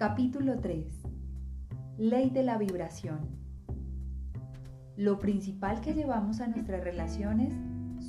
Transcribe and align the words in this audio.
Capítulo 0.00 0.58
3. 0.58 0.86
Ley 1.98 2.30
de 2.30 2.42
la 2.42 2.56
vibración. 2.56 3.18
Lo 4.96 5.18
principal 5.18 5.82
que 5.82 5.92
llevamos 5.92 6.40
a 6.40 6.46
nuestras 6.46 6.82
relaciones 6.82 7.52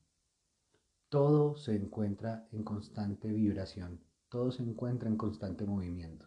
Todo 1.14 1.56
se 1.58 1.75
encuentra 1.75 2.47
en 2.52 2.64
constante 2.64 3.31
vibración, 3.31 4.02
todo 4.30 4.52
se 4.52 4.64
encuentra 4.64 5.08
en 5.08 5.16
constante 5.16 5.64
movimiento. 5.64 6.25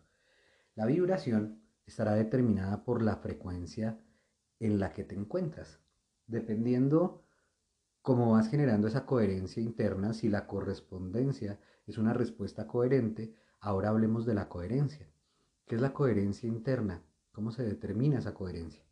La 0.77 0.87
vibración 0.87 1.61
estará 1.85 2.15
determinada 2.15 2.85
por 2.85 3.03
la 3.03 3.17
frecuencia 3.17 3.99
en 4.61 4.79
la 4.79 4.93
que 4.93 5.03
te 5.03 5.17
encuentras, 5.17 5.81
dependiendo 6.29 7.25
cómo 8.01 8.31
vas 8.31 8.49
generando 8.49 8.87
esa 8.87 9.07
coherencia 9.07 9.61
interna, 9.61 10.13
si 10.13 10.29
la 10.29 10.47
correspondencia 10.47 11.59
es 11.89 11.99
una 11.99 12.13
respuesta 12.13 12.69
coherente, 12.69 13.35
ahora 13.59 13.89
hablemos 13.89 14.25
de 14.25 14.35
la 14.35 14.49
coherencia. 14.49 15.11
¿Qué 15.67 15.75
es 15.75 15.81
la 15.81 15.95
coherencia 15.95 16.47
interna? 16.49 17.03
¿Cómo 17.33 17.51
se 17.51 17.65
determina 17.65 18.21
esa 18.21 18.35
coherencia? 18.35 18.85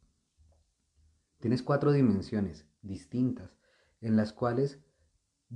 Tienes 1.38 1.62
cuatro 1.62 1.92
dimensiones 1.92 2.66
distintas 2.82 3.56
en 4.00 4.16
las 4.16 4.32
cuales 4.32 4.80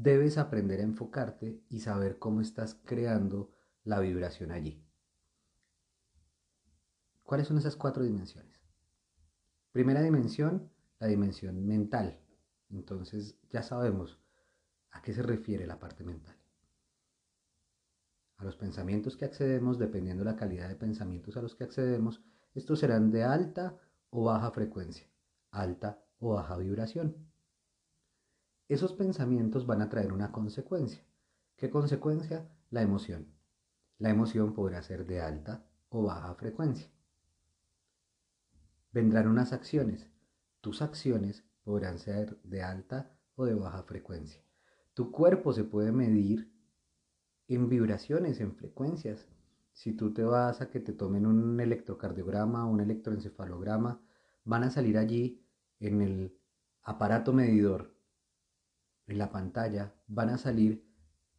debes 0.00 0.38
aprender 0.38 0.78
a 0.78 0.84
enfocarte 0.84 1.60
y 1.68 1.80
saber 1.80 2.18
cómo 2.20 2.40
estás 2.40 2.80
creando 2.84 3.50
la 3.82 3.98
vibración 3.98 4.52
allí. 4.52 4.84
¿Cuáles 7.24 7.48
son 7.48 7.58
esas 7.58 7.74
cuatro 7.74 8.04
dimensiones? 8.04 8.60
Primera 9.72 10.00
dimensión, 10.00 10.70
la 11.00 11.08
dimensión 11.08 11.66
mental. 11.66 12.20
Entonces 12.70 13.38
ya 13.50 13.62
sabemos 13.62 14.20
a 14.90 15.02
qué 15.02 15.12
se 15.12 15.22
refiere 15.22 15.66
la 15.66 15.80
parte 15.80 16.04
mental. 16.04 16.36
A 18.36 18.44
los 18.44 18.56
pensamientos 18.56 19.16
que 19.16 19.24
accedemos, 19.24 19.80
dependiendo 19.80 20.22
de 20.22 20.30
la 20.30 20.36
calidad 20.36 20.68
de 20.68 20.76
pensamientos 20.76 21.36
a 21.36 21.42
los 21.42 21.56
que 21.56 21.64
accedemos, 21.64 22.22
estos 22.54 22.78
serán 22.78 23.10
de 23.10 23.24
alta 23.24 23.76
o 24.10 24.24
baja 24.24 24.52
frecuencia, 24.52 25.08
alta 25.50 26.00
o 26.20 26.34
baja 26.34 26.56
vibración. 26.56 27.16
Esos 28.68 28.92
pensamientos 28.92 29.66
van 29.66 29.80
a 29.80 29.88
traer 29.88 30.12
una 30.12 30.30
consecuencia. 30.30 31.02
¿Qué 31.56 31.70
consecuencia? 31.70 32.50
La 32.68 32.82
emoción. 32.82 33.32
La 33.96 34.10
emoción 34.10 34.52
podrá 34.52 34.82
ser 34.82 35.06
de 35.06 35.22
alta 35.22 35.66
o 35.88 36.02
baja 36.02 36.34
frecuencia. 36.34 36.90
Vendrán 38.92 39.26
unas 39.26 39.54
acciones. 39.54 40.10
Tus 40.60 40.82
acciones 40.82 41.44
podrán 41.64 41.98
ser 41.98 42.38
de 42.42 42.62
alta 42.62 43.16
o 43.36 43.46
de 43.46 43.54
baja 43.54 43.84
frecuencia. 43.84 44.42
Tu 44.92 45.10
cuerpo 45.12 45.54
se 45.54 45.64
puede 45.64 45.90
medir 45.90 46.52
en 47.48 47.70
vibraciones, 47.70 48.38
en 48.40 48.54
frecuencias. 48.54 49.26
Si 49.72 49.94
tú 49.94 50.12
te 50.12 50.24
vas 50.24 50.60
a 50.60 50.68
que 50.68 50.80
te 50.80 50.92
tomen 50.92 51.24
un 51.24 51.58
electrocardiograma 51.58 52.66
o 52.66 52.70
un 52.70 52.80
electroencefalograma, 52.80 54.02
van 54.44 54.64
a 54.64 54.70
salir 54.70 54.98
allí 54.98 55.42
en 55.80 56.02
el 56.02 56.38
aparato 56.82 57.32
medidor, 57.32 57.97
en 59.08 59.18
la 59.18 59.32
pantalla, 59.32 59.94
van 60.06 60.30
a 60.30 60.38
salir 60.38 60.86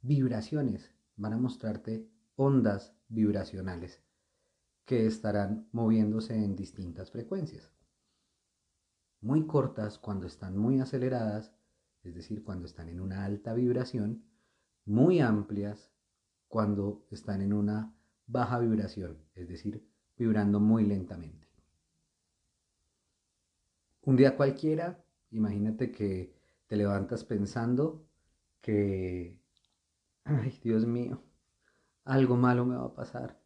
vibraciones, 0.02 0.92
van 1.16 1.34
a 1.34 1.38
mostrarte 1.38 2.10
ondas 2.36 2.94
vibracionales 3.08 4.02
que 4.86 5.06
estarán 5.06 5.70
moviéndose 5.72 6.34
en 6.34 6.56
distintas 6.56 7.12
frecuencias. 7.12 7.72
Muy 9.22 9.46
cortas 9.46 10.00
cuando 10.00 10.26
están 10.26 10.58
muy 10.58 10.80
aceleradas, 10.80 11.54
es 12.04 12.16
decir, 12.16 12.44
cuando 12.44 12.66
están 12.66 12.90
en 12.90 13.00
una 13.00 13.24
alta 13.24 13.54
vibración, 13.54 14.24
muy 14.86 15.20
amplias 15.20 15.92
cuando 16.48 17.06
están 17.12 17.42
en 17.42 17.54
una 17.54 17.94
baja 18.26 18.58
vibración, 18.58 19.18
es 19.36 19.48
decir, 19.48 19.88
vibrando 20.18 20.60
muy 20.60 20.86
lentamente. 20.86 21.48
Un 24.02 24.16
día 24.16 24.36
cualquiera, 24.36 25.04
imagínate 25.30 25.92
que 25.92 26.39
te 26.70 26.78
levantas 26.78 27.26
pensando 27.26 28.08
que, 28.62 29.38
ay 30.24 30.58
Dios 30.64 30.86
mío, 30.86 31.22
algo 32.06 32.38
malo 32.38 32.66
me 32.66 32.76
va 32.76 32.86
a 32.86 32.94
pasar. 32.94 33.42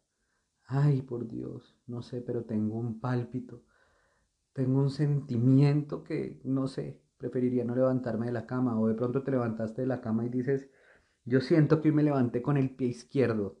Ay, 0.66 1.02
por 1.02 1.26
Dios, 1.26 1.76
no 1.86 2.02
sé, 2.02 2.20
pero 2.20 2.44
tengo 2.44 2.78
un 2.78 3.00
pálpito, 3.00 3.64
tengo 4.52 4.78
un 4.78 4.90
sentimiento 4.90 6.04
que, 6.04 6.40
no 6.44 6.68
sé, 6.68 7.00
preferiría 7.16 7.64
no 7.64 7.74
levantarme 7.74 8.26
de 8.26 8.32
la 8.32 8.46
cama. 8.46 8.78
O 8.78 8.86
de 8.86 8.94
pronto 8.94 9.22
te 9.22 9.30
levantaste 9.30 9.82
de 9.82 9.88
la 9.88 10.00
cama 10.00 10.26
y 10.26 10.28
dices, 10.28 10.68
yo 11.24 11.40
siento 11.40 11.80
que 11.80 11.92
me 11.92 12.02
levanté 12.02 12.42
con 12.42 12.56
el 12.56 12.70
pie 12.70 12.88
izquierdo. 12.88 13.58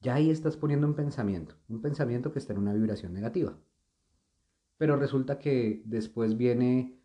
Ya 0.00 0.14
ahí 0.14 0.30
estás 0.30 0.56
poniendo 0.56 0.86
un 0.88 0.94
pensamiento, 0.94 1.54
un 1.68 1.80
pensamiento 1.80 2.32
que 2.32 2.40
está 2.40 2.52
en 2.52 2.58
una 2.58 2.74
vibración 2.74 3.12
negativa. 3.12 3.56
Pero 4.76 4.96
resulta 4.96 5.38
que 5.38 5.82
después 5.84 6.36
viene, 6.36 7.00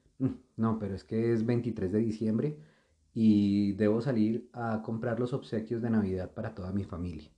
no, 0.56 0.80
pero 0.80 0.96
es 0.96 1.04
que 1.04 1.34
es 1.34 1.46
23 1.46 1.92
de 1.92 2.00
diciembre 2.00 2.60
y 3.14 3.74
debo 3.74 4.02
salir 4.02 4.50
a 4.54 4.81
comprar 4.84 5.19
los 5.19 5.34
obsequios 5.34 5.81
de 5.81 5.90
Navidad 5.90 6.34
para 6.34 6.54
toda 6.54 6.72
mi 6.72 6.84
familia. 6.84 7.31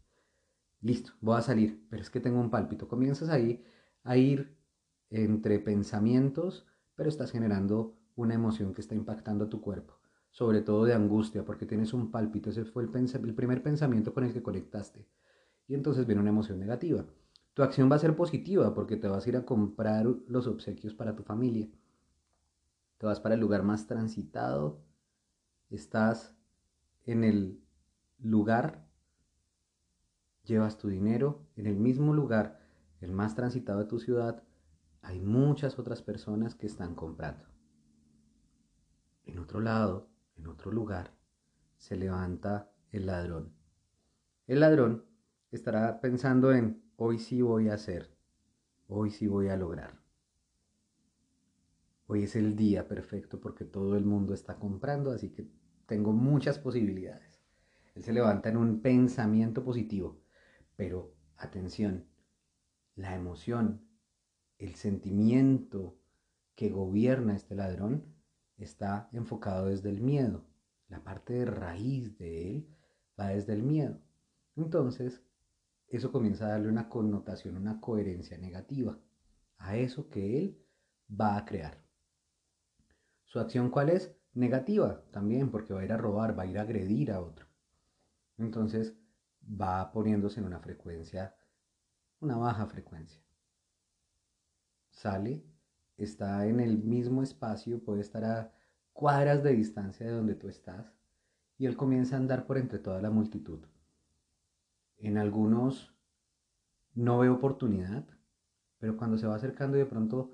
Listo, 0.81 1.11
voy 1.21 1.37
a 1.37 1.41
salir, 1.41 1.85
pero 1.89 2.01
es 2.01 2.09
que 2.09 2.19
tengo 2.19 2.39
un 2.39 2.49
pálpito. 2.49 2.87
Comienzas 2.87 3.29
ahí 3.29 3.63
a 4.03 4.17
ir 4.17 4.57
entre 5.09 5.59
pensamientos, 5.59 6.67
pero 6.95 7.09
estás 7.09 7.31
generando 7.31 7.97
una 8.15 8.33
emoción 8.33 8.73
que 8.73 8.81
está 8.81 8.95
impactando 8.95 9.49
tu 9.49 9.61
cuerpo, 9.61 9.99
sobre 10.31 10.61
todo 10.61 10.85
de 10.85 10.93
angustia, 10.93 11.45
porque 11.45 11.65
tienes 11.65 11.93
un 11.93 12.11
pálpito. 12.11 12.49
Ese 12.49 12.65
fue 12.65 12.83
el, 12.83 12.89
el 13.23 13.35
primer 13.35 13.63
pensamiento 13.63 14.13
con 14.13 14.23
el 14.23 14.33
que 14.33 14.43
conectaste 14.43 15.07
y 15.69 15.75
entonces 15.75 16.05
viene 16.05 16.21
una 16.21 16.31
emoción 16.31 16.59
negativa. 16.59 17.05
Tu 17.53 17.63
acción 17.63 17.91
va 17.91 17.95
a 17.95 17.99
ser 17.99 18.15
positiva 18.15 18.73
porque 18.73 18.97
te 18.97 19.07
vas 19.07 19.25
a 19.25 19.29
ir 19.29 19.37
a 19.37 19.45
comprar 19.45 20.05
los 20.27 20.47
obsequios 20.47 20.93
para 20.93 21.15
tu 21.15 21.23
familia. 21.23 21.69
Te 22.99 23.07
vas 23.07 23.19
para 23.19 23.33
el 23.33 23.41
lugar 23.41 23.63
más 23.63 23.87
transitado, 23.87 24.83
estás 25.71 26.35
en 27.05 27.23
el 27.23 27.63
lugar 28.19 28.87
llevas 30.43 30.77
tu 30.77 30.89
dinero 30.89 31.45
en 31.55 31.67
el 31.67 31.75
mismo 31.77 32.13
lugar, 32.13 32.59
el 33.01 33.11
más 33.11 33.35
transitado 33.35 33.79
de 33.79 33.85
tu 33.85 33.99
ciudad, 33.99 34.43
hay 35.01 35.19
muchas 35.21 35.79
otras 35.79 36.01
personas 36.01 36.55
que 36.55 36.67
están 36.67 36.95
comprando. 36.95 37.45
En 39.25 39.39
otro 39.39 39.61
lado, 39.61 40.09
en 40.35 40.47
otro 40.47 40.71
lugar, 40.71 41.13
se 41.77 41.95
levanta 41.95 42.71
el 42.91 43.05
ladrón. 43.05 43.53
El 44.47 44.59
ladrón 44.59 45.05
estará 45.51 46.01
pensando 46.01 46.51
en 46.51 46.83
hoy 46.97 47.19
sí 47.19 47.41
voy 47.41 47.69
a 47.69 47.75
hacer, 47.75 48.17
hoy 48.87 49.11
sí 49.11 49.27
voy 49.27 49.49
a 49.49 49.55
lograr. 49.55 49.98
Hoy 52.11 52.23
es 52.23 52.35
el 52.35 52.55
día 52.55 52.87
perfecto 52.87 53.39
porque 53.39 53.65
todo 53.65 53.95
el 53.95 54.03
mundo 54.03 54.33
está 54.33 54.57
comprando, 54.57 55.11
así 55.11 55.29
que 55.29 55.47
tengo 55.85 56.11
muchas 56.11 56.57
posibilidades. 56.57 57.39
Él 57.93 58.03
se 58.03 58.13
levanta 58.13 58.49
en 58.49 58.57
un 58.57 58.81
pensamiento 58.81 59.63
positivo, 59.63 60.19
pero 60.75 61.13
atención, 61.37 62.07
la 62.95 63.13
emoción, 63.13 63.87
el 64.57 64.73
sentimiento 64.73 65.99
que 66.55 66.71
gobierna 66.71 67.35
este 67.35 67.53
ladrón 67.53 68.11
está 68.57 69.07
enfocado 69.13 69.67
desde 69.67 69.91
el 69.91 70.01
miedo. 70.01 70.47
La 70.87 71.03
parte 71.03 71.33
de 71.33 71.45
raíz 71.45 72.17
de 72.17 72.49
él 72.49 72.75
va 73.19 73.27
desde 73.27 73.53
el 73.53 73.61
miedo. 73.61 74.01
Entonces, 74.55 75.21
eso 75.87 76.11
comienza 76.11 76.47
a 76.47 76.49
darle 76.53 76.69
una 76.69 76.89
connotación, 76.89 77.55
una 77.55 77.79
coherencia 77.79 78.39
negativa 78.39 78.97
a 79.59 79.77
eso 79.77 80.09
que 80.09 80.39
él 80.39 80.57
va 81.07 81.37
a 81.37 81.45
crear. 81.45 81.87
¿Su 83.29 83.39
acción 83.39 83.69
cuál 83.69 83.89
es? 83.89 84.11
Negativa 84.33 85.03
también, 85.11 85.51
porque 85.51 85.71
va 85.71 85.81
a 85.81 85.85
ir 85.85 85.93
a 85.93 85.97
robar, 85.97 86.37
va 86.37 86.43
a 86.43 86.47
ir 86.47 86.57
a 86.57 86.63
agredir 86.63 87.11
a 87.11 87.21
otro. 87.21 87.45
Entonces 88.39 88.97
va 89.39 89.91
poniéndose 89.91 90.39
en 90.39 90.47
una 90.47 90.59
frecuencia, 90.59 91.35
una 92.21 92.37
baja 92.37 92.65
frecuencia. 92.65 93.21
Sale, 94.89 95.45
está 95.95 96.47
en 96.47 96.59
el 96.59 96.79
mismo 96.79 97.21
espacio, 97.21 97.83
puede 97.83 98.01
estar 98.01 98.25
a 98.25 98.51
cuadras 98.93 99.43
de 99.43 99.53
distancia 99.53 100.07
de 100.07 100.11
donde 100.11 100.33
tú 100.33 100.49
estás, 100.49 100.91
y 101.59 101.67
él 101.67 101.77
comienza 101.77 102.15
a 102.15 102.19
andar 102.19 102.47
por 102.47 102.57
entre 102.57 102.79
toda 102.79 102.99
la 102.99 103.11
multitud. 103.11 103.59
En 104.97 105.19
algunos 105.19 105.93
no 106.95 107.19
ve 107.19 107.29
oportunidad, 107.29 108.07
pero 108.79 108.97
cuando 108.97 109.19
se 109.19 109.27
va 109.27 109.35
acercando 109.35 109.77
y 109.77 109.81
de 109.81 109.85
pronto 109.85 110.31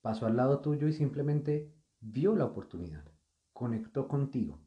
pasó 0.00 0.26
al 0.26 0.36
lado 0.36 0.58
tuyo 0.62 0.88
y 0.88 0.92
simplemente 0.92 1.72
vio 2.02 2.34
la 2.34 2.44
oportunidad, 2.44 3.04
conectó 3.52 4.08
contigo. 4.08 4.60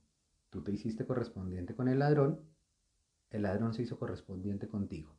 Tú 0.49 0.63
te 0.63 0.71
hiciste 0.71 1.05
correspondiente 1.05 1.75
con 1.75 1.89
el 1.89 1.99
ladrón, 1.99 2.39
el 3.29 3.43
ladrón 3.43 3.73
se 3.73 3.83
hizo 3.83 3.99
correspondiente 3.99 4.69
contigo. 4.69 5.13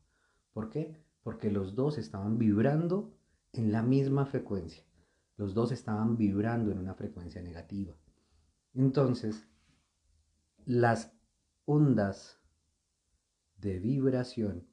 ¿Por 0.52 0.70
qué? 0.70 0.96
Porque 1.22 1.50
los 1.50 1.74
dos 1.74 1.98
estaban 1.98 2.38
vibrando 2.38 3.12
en 3.52 3.70
la 3.70 3.82
misma 3.82 4.24
frecuencia. 4.24 4.84
Los 5.36 5.52
dos 5.52 5.72
estaban 5.72 6.16
vibrando 6.16 6.72
en 6.72 6.78
una 6.78 6.94
frecuencia 6.94 7.42
negativa. 7.42 7.94
Entonces, 8.72 9.46
las 10.64 11.12
ondas 11.66 12.40
de 13.58 13.78
vibración 13.78 14.66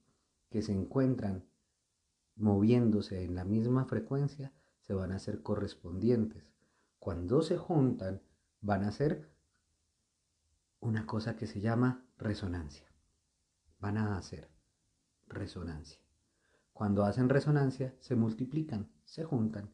que 0.49 0.61
se 0.61 0.71
encuentran 0.71 1.43
moviéndose 2.35 3.23
en 3.25 3.35
la 3.35 3.43
misma 3.43 3.85
frecuencia 3.85 4.53
se 4.79 4.93
van 4.93 5.11
a 5.11 5.15
hacer 5.15 5.41
correspondientes 5.41 6.52
cuando 7.03 7.41
se 7.41 7.57
juntan, 7.57 8.21
van 8.61 8.85
a 8.85 8.87
hacer 8.87 9.29
una 10.79 11.05
cosa 11.05 11.35
que 11.35 11.47
se 11.47 11.59
llama 11.59 12.05
resonancia. 12.17 12.87
Van 13.81 13.97
a 13.97 14.17
hacer 14.17 14.49
resonancia. 15.27 15.99
Cuando 16.71 17.03
hacen 17.03 17.27
resonancia, 17.27 17.93
se 17.99 18.15
multiplican, 18.15 18.89
se 19.03 19.25
juntan 19.25 19.69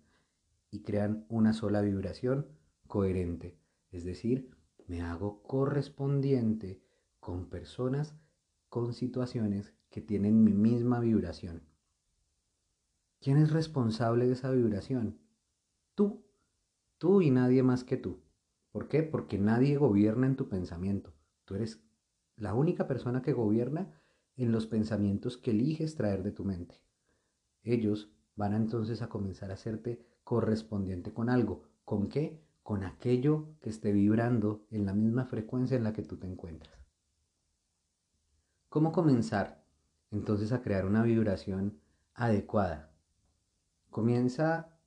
y 0.71 0.81
crean 0.81 1.27
una 1.29 1.53
sola 1.53 1.81
vibración 1.81 2.47
coherente. 2.87 3.59
Es 3.91 4.05
decir, 4.05 4.49
me 4.87 5.03
hago 5.03 5.43
correspondiente 5.43 6.81
con 7.19 7.47
personas, 7.47 8.15
con 8.69 8.95
situaciones 8.95 9.71
que 9.91 10.01
tienen 10.01 10.43
mi 10.43 10.55
misma 10.55 10.99
vibración. 10.99 11.61
¿Quién 13.21 13.37
es 13.37 13.51
responsable 13.51 14.25
de 14.25 14.33
esa 14.33 14.49
vibración? 14.49 15.19
Tú 15.93 16.25
Tú 16.99 17.21
y 17.21 17.31
nadie 17.31 17.63
más 17.63 17.85
que 17.85 17.95
tú. 17.95 18.21
¿Por 18.71 18.89
qué? 18.89 19.03
Porque 19.03 19.39
nadie 19.39 19.77
gobierna 19.77 20.27
en 20.27 20.35
tu 20.35 20.49
pensamiento. 20.49 21.13
Tú 21.45 21.55
eres 21.55 21.81
la 22.35 22.53
única 22.53 22.87
persona 22.87 23.21
que 23.21 23.31
gobierna 23.31 23.99
en 24.35 24.51
los 24.51 24.67
pensamientos 24.67 25.37
que 25.37 25.51
eliges 25.51 25.95
traer 25.95 26.23
de 26.23 26.33
tu 26.33 26.43
mente. 26.43 26.83
Ellos 27.63 28.11
van 28.35 28.53
entonces 28.53 29.01
a 29.01 29.07
comenzar 29.07 29.49
a 29.49 29.53
hacerte 29.53 30.05
correspondiente 30.25 31.13
con 31.13 31.29
algo. 31.29 31.63
¿Con 31.85 32.09
qué? 32.09 32.43
Con 32.63 32.83
aquello 32.83 33.55
que 33.61 33.69
esté 33.69 33.93
vibrando 33.93 34.65
en 34.69 34.85
la 34.85 34.93
misma 34.93 35.23
frecuencia 35.25 35.77
en 35.77 35.85
la 35.85 35.93
que 35.93 36.03
tú 36.03 36.17
te 36.17 36.27
encuentras. 36.27 36.75
¿Cómo 38.67 38.91
comenzar 38.91 39.63
entonces 40.11 40.51
a 40.51 40.61
crear 40.61 40.85
una 40.85 41.01
vibración 41.03 41.79
adecuada? 42.13 42.91
Comienza 43.89 44.77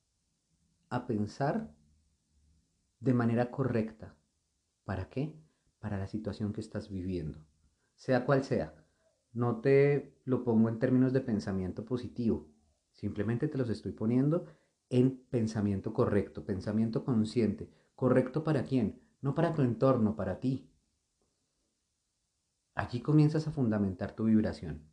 a 0.91 1.06
pensar 1.06 1.75
de 3.02 3.14
manera 3.14 3.50
correcta. 3.50 4.14
¿Para 4.84 5.08
qué? 5.08 5.34
Para 5.81 5.99
la 5.99 6.06
situación 6.06 6.52
que 6.52 6.60
estás 6.60 6.88
viviendo. 6.88 7.44
Sea 7.96 8.25
cual 8.25 8.44
sea. 8.44 8.75
No 9.32 9.60
te 9.60 10.14
lo 10.25 10.44
pongo 10.44 10.69
en 10.69 10.78
términos 10.78 11.12
de 11.12 11.20
pensamiento 11.20 11.84
positivo. 11.84 12.49
Simplemente 12.93 13.49
te 13.49 13.58
los 13.58 13.70
estoy 13.70 13.93
poniendo 13.93 14.46
en 14.88 15.25
pensamiento 15.31 15.93
correcto, 15.93 16.44
pensamiento 16.44 17.04
consciente. 17.04 17.69
¿Correcto 17.96 18.44
para 18.44 18.62
quién? 18.62 19.00
No 19.20 19.34
para 19.34 19.52
tu 19.52 19.62
entorno, 19.62 20.14
para 20.14 20.38
ti. 20.38 20.70
Aquí 22.75 23.00
comienzas 23.00 23.49
a 23.49 23.52
fundamentar 23.52 24.14
tu 24.14 24.25
vibración. 24.25 24.87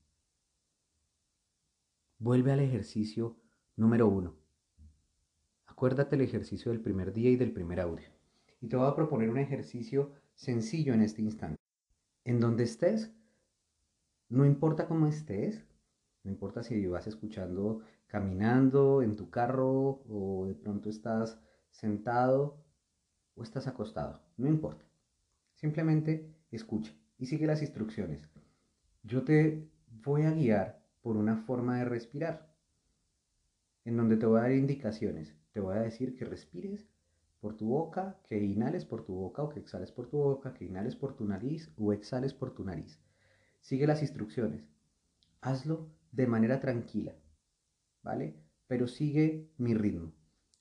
Vuelve 2.18 2.52
al 2.54 2.60
ejercicio 2.60 3.38
número 3.76 4.08
uno. 4.08 4.36
Acuérdate 5.80 6.18
el 6.18 6.24
ejercicio 6.24 6.74
del 6.74 6.82
primer 6.82 7.14
día 7.14 7.30
y 7.30 7.38
del 7.38 7.54
primer 7.54 7.80
audio. 7.80 8.10
Y 8.60 8.68
te 8.68 8.76
voy 8.76 8.86
a 8.86 8.96
proponer 8.96 9.30
un 9.30 9.38
ejercicio 9.38 10.12
sencillo 10.36 10.94
en 10.94 11.02
este 11.02 11.22
instante. 11.22 11.56
En 12.26 12.42
donde 12.42 12.66
estés, 12.66 13.14
no 14.28 14.46
importa 14.46 14.90
cómo 14.90 15.08
estés, 15.08 15.66
no 16.26 16.32
importa 16.32 16.64
si 16.64 16.86
vas 16.88 17.08
escuchando 17.08 17.80
caminando 18.08 19.02
en 19.02 19.16
tu 19.16 19.30
carro 19.30 20.04
o 20.10 20.48
de 20.48 20.54
pronto 20.54 20.90
estás 20.90 21.40
sentado 21.70 22.62
o 23.36 23.44
estás 23.44 23.66
acostado, 23.66 24.22
no 24.36 24.50
importa. 24.50 24.84
Simplemente 25.54 26.30
escucha 26.52 26.92
y 27.18 27.28
sigue 27.28 27.48
las 27.48 27.62
instrucciones. 27.62 28.28
Yo 29.04 29.24
te 29.24 29.72
voy 29.88 30.24
a 30.24 30.32
guiar 30.32 30.84
por 31.00 31.16
una 31.16 31.38
forma 31.38 31.78
de 31.78 31.86
respirar, 31.86 32.49
en 33.90 33.98
donde 33.98 34.18
te 34.18 34.26
voy 34.26 34.40
a 34.40 34.44
dar 34.44 34.52
indicaciones 34.54 35.36
te 35.52 35.60
voy 35.60 35.76
a 35.76 35.82
decir 35.82 36.16
que 36.16 36.26
respires 36.26 36.86
por 37.40 37.56
tu 37.58 37.68
boca, 37.68 38.18
que 38.28 38.38
inhales 38.38 38.86
por 38.86 39.04
tu 39.04 39.14
boca 39.16 39.44
o 39.44 39.50
que 39.50 39.60
exhales 39.60 39.92
por 39.92 40.08
tu 40.08 40.18
boca, 40.18 40.54
que 40.54 40.66
inhales 40.66 40.96
por 40.96 41.16
tu 41.16 41.26
nariz 41.26 41.72
o 41.78 41.92
exhales 41.94 42.34
por 42.34 42.54
tu 42.54 42.64
nariz. 42.64 43.00
Sigue 43.62 43.88
las 43.88 44.02
instrucciones. 44.02 44.68
Hazlo 45.42 45.90
de 46.12 46.28
manera 46.28 46.60
tranquila, 46.60 47.16
¿vale? 48.04 48.36
Pero 48.68 48.88
sigue 48.88 49.50
mi 49.58 49.74
ritmo. 49.74 50.14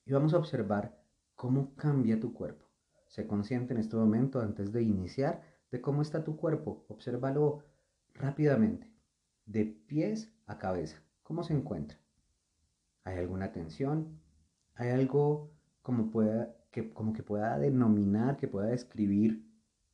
Y 0.06 0.12
vamos 0.12 0.34
a 0.34 0.38
observar 0.38 0.98
cómo 1.34 1.74
cambia 1.74 2.20
tu 2.20 2.32
cuerpo. 2.32 2.64
Sé 3.08 3.26
consciente 3.26 3.74
en 3.74 3.80
este 3.80 3.96
momento, 3.96 4.40
antes 4.40 4.72
de 4.72 4.82
iniciar, 4.82 5.42
de 5.70 5.80
cómo 5.80 6.02
está 6.02 6.24
tu 6.24 6.36
cuerpo. 6.36 6.84
Obsérvalo 6.88 7.64
rápidamente, 8.14 8.90
de 9.46 9.64
pies 9.64 10.32
a 10.46 10.58
cabeza. 10.58 11.02
¿Cómo 11.22 11.42
se 11.42 11.54
encuentra? 11.54 11.98
¿Hay 13.08 13.18
alguna 13.18 13.52
tensión? 13.52 14.20
hay 14.78 14.90
algo 14.90 15.50
como, 15.82 16.10
pueda, 16.10 16.54
que, 16.70 16.92
como 16.92 17.12
que 17.12 17.22
pueda 17.22 17.58
denominar, 17.58 18.36
que 18.36 18.46
pueda 18.46 18.68
describir 18.68 19.44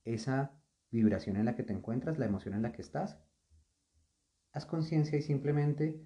esa 0.05 0.53
vibración 0.91 1.37
en 1.37 1.47
la 1.47 1.55
que 1.55 1.63
te 1.63 1.73
encuentras, 1.73 2.19
la 2.19 2.27
emoción 2.27 2.55
en 2.55 2.63
la 2.63 2.73
que 2.73 2.83
estás. 2.83 3.19
Haz 4.53 4.67
conciencia 4.67 5.17
y 5.17 5.23
simplemente 5.23 5.99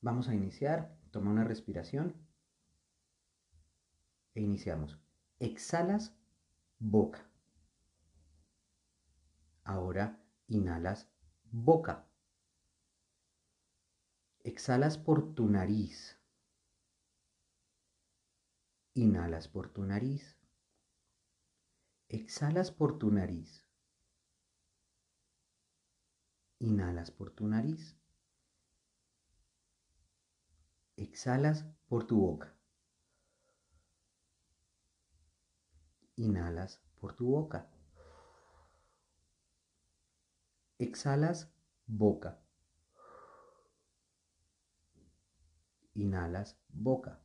vamos 0.00 0.28
a 0.28 0.34
iniciar. 0.34 0.96
Toma 1.10 1.30
una 1.30 1.44
respiración 1.44 2.14
e 4.34 4.40
iniciamos. 4.40 4.98
Exhalas 5.40 6.16
boca. 6.78 7.26
Ahora 9.64 10.22
inhalas 10.48 11.10
boca. 11.50 12.06
Exhalas 14.42 14.96
por 14.96 15.34
tu 15.34 15.46
nariz. 15.48 16.19
Inhalas 19.00 19.48
por 19.48 19.70
tu 19.72 19.82
nariz. 19.86 20.36
Exhalas 22.10 22.70
por 22.70 22.98
tu 22.98 23.10
nariz. 23.10 23.64
Inhalas 26.58 27.10
por 27.10 27.30
tu 27.30 27.46
nariz. 27.46 27.96
Exhalas 30.96 31.64
por 31.88 32.06
tu 32.06 32.18
boca. 32.18 32.54
Inhalas 36.16 36.82
por 37.00 37.14
tu 37.16 37.24
boca. 37.24 37.70
Exhalas 40.78 41.50
boca. 41.86 42.38
Inhalas 45.94 46.58
boca. 46.68 47.18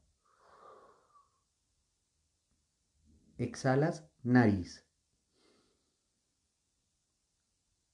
Exhalas 3.38 4.04
nariz. 4.24 4.86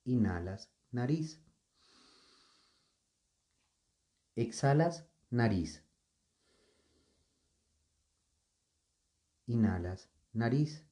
Inhalas 0.06 0.70
nariz. 0.92 1.42
Exhalas 4.36 5.04
nariz. 5.32 5.84
Inhalas 9.48 10.10
nariz. 10.32 10.86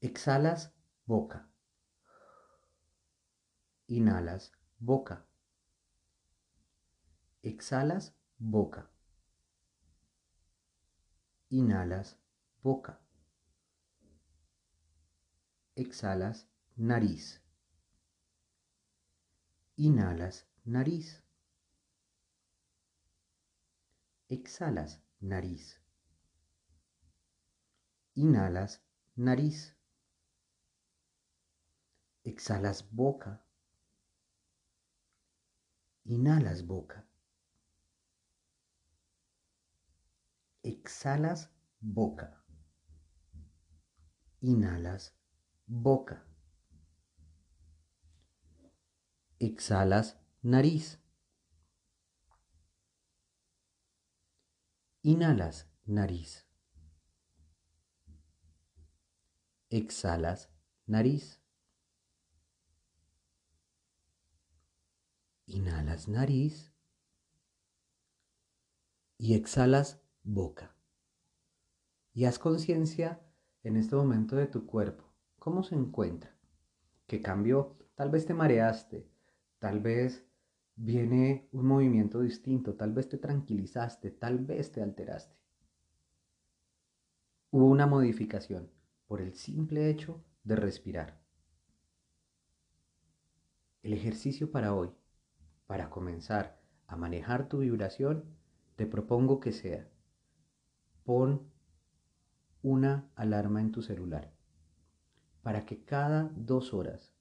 Exhalas 0.00 0.72
boca. 1.04 1.46
Inhalas 3.88 4.52
boca. 4.78 5.26
Exhalas 7.42 8.14
boca. 8.38 8.95
Inhalas 11.50 12.18
boca. 12.60 13.00
Exhalas 15.76 16.48
nariz. 16.76 17.40
Inhalas 19.76 20.44
nariz. 20.64 21.22
Exhalas 24.28 25.00
nariz. 25.20 25.80
Inhalas 28.16 28.82
nariz. 29.14 29.76
Exhalas 32.24 32.82
boca. 32.82 33.46
Inhalas 36.06 36.62
boca. 36.62 37.05
Exhalas 40.66 41.48
boca. 41.80 42.44
Inhalas 44.40 45.14
boca. 45.64 46.26
Exhalas 49.38 50.18
nariz. 50.42 50.98
Inhalas 55.02 55.70
nariz. 55.84 56.44
Exhalas 59.70 60.50
nariz. 60.88 61.40
Inhalas 65.46 66.08
nariz 66.08 66.72
y 69.16 69.34
exhalas 69.34 70.05
boca. 70.26 70.74
Y 72.12 72.24
haz 72.24 72.38
conciencia 72.38 73.20
en 73.62 73.76
este 73.76 73.94
momento 73.94 74.36
de 74.36 74.46
tu 74.46 74.66
cuerpo. 74.66 75.04
¿Cómo 75.38 75.62
se 75.62 75.76
encuentra? 75.76 76.36
¿Qué 77.06 77.22
cambió? 77.22 77.78
Tal 77.94 78.10
vez 78.10 78.26
te 78.26 78.34
mareaste, 78.34 79.08
tal 79.58 79.80
vez 79.80 80.26
viene 80.74 81.48
un 81.52 81.66
movimiento 81.66 82.20
distinto, 82.20 82.74
tal 82.74 82.92
vez 82.92 83.08
te 83.08 83.18
tranquilizaste, 83.18 84.10
tal 84.10 84.40
vez 84.44 84.72
te 84.72 84.82
alteraste. 84.82 85.36
Hubo 87.50 87.66
una 87.66 87.86
modificación 87.86 88.70
por 89.06 89.20
el 89.20 89.34
simple 89.34 89.88
hecho 89.88 90.24
de 90.42 90.56
respirar. 90.56 91.20
El 93.82 93.92
ejercicio 93.92 94.50
para 94.50 94.74
hoy 94.74 94.90
para 95.66 95.90
comenzar 95.90 96.60
a 96.86 96.96
manejar 96.96 97.48
tu 97.48 97.58
vibración, 97.58 98.24
te 98.76 98.86
propongo 98.86 99.40
que 99.40 99.52
sea, 99.52 99.88
pon 101.06 101.48
una 102.62 103.08
alarma 103.14 103.60
en 103.60 103.70
tu 103.70 103.80
celular 103.80 104.34
para 105.40 105.64
que 105.64 105.84
cada 105.84 106.32
dos 106.34 106.74
horas 106.74 107.14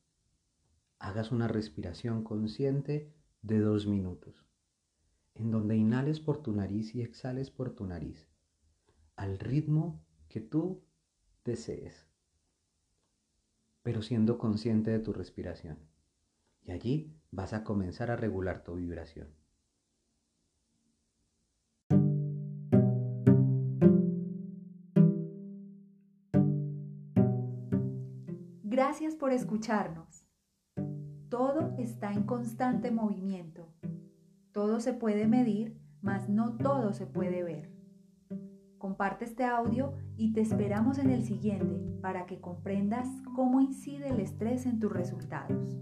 hagas 0.97 1.31
una 1.31 1.47
respiración 1.47 2.23
consciente 2.23 3.13
de 3.43 3.59
dos 3.59 3.85
minutos, 3.85 4.43
en 5.35 5.51
donde 5.51 5.77
inhales 5.77 6.19
por 6.19 6.41
tu 6.41 6.51
nariz 6.51 6.95
y 6.95 7.03
exhales 7.03 7.51
por 7.51 7.75
tu 7.75 7.85
nariz, 7.85 8.27
al 9.15 9.37
ritmo 9.37 10.03
que 10.29 10.41
tú 10.41 10.83
desees, 11.43 12.07
pero 13.83 14.01
siendo 14.01 14.39
consciente 14.39 14.89
de 14.89 14.99
tu 14.99 15.13
respiración. 15.13 15.77
Y 16.63 16.71
allí 16.71 17.13
vas 17.29 17.53
a 17.53 17.63
comenzar 17.63 18.09
a 18.09 18.15
regular 18.15 18.63
tu 18.63 18.73
vibración. 18.73 19.44
Gracias 28.75 29.15
por 29.15 29.31
escucharnos. 29.31 30.27
Todo 31.29 31.73
está 31.77 32.11
en 32.11 32.23
constante 32.23 32.91
movimiento. 32.91 33.73
Todo 34.51 34.81
se 34.81 34.91
puede 34.91 35.27
medir, 35.27 35.79
mas 36.01 36.27
no 36.27 36.57
todo 36.57 36.91
se 36.91 37.07
puede 37.07 37.41
ver. 37.41 37.71
Comparte 38.77 39.23
este 39.23 39.45
audio 39.45 39.93
y 40.17 40.33
te 40.33 40.41
esperamos 40.41 40.97
en 40.97 41.09
el 41.09 41.23
siguiente 41.23 41.79
para 42.01 42.25
que 42.25 42.41
comprendas 42.41 43.07
cómo 43.33 43.61
incide 43.61 44.09
el 44.09 44.19
estrés 44.19 44.65
en 44.65 44.77
tus 44.81 44.91
resultados. 44.91 45.77